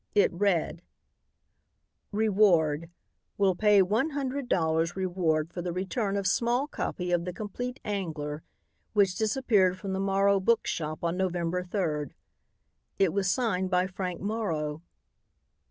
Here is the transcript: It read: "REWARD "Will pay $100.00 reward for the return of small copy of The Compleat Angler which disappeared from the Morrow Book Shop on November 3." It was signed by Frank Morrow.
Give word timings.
It 0.15 0.33
read: 0.33 0.81
"REWARD 2.11 2.89
"Will 3.37 3.53
pay 3.53 3.83
$100.00 3.83 4.95
reward 4.95 5.53
for 5.53 5.61
the 5.61 5.71
return 5.71 6.17
of 6.17 6.25
small 6.25 6.65
copy 6.65 7.11
of 7.11 7.23
The 7.23 7.31
Compleat 7.31 7.79
Angler 7.85 8.41
which 8.93 9.13
disappeared 9.13 9.77
from 9.77 9.93
the 9.93 9.99
Morrow 9.99 10.39
Book 10.39 10.65
Shop 10.65 11.03
on 11.03 11.17
November 11.17 11.61
3." 11.63 12.15
It 12.97 13.13
was 13.13 13.29
signed 13.29 13.69
by 13.69 13.85
Frank 13.85 14.19
Morrow. 14.21 14.81